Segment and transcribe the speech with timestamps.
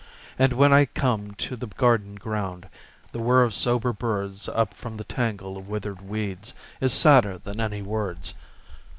[0.39, 2.67] And when I come to the garden ground,
[3.11, 7.59] The whir of sober birds Up from the tangle of withered weeds Is sadder than
[7.61, 8.33] any words.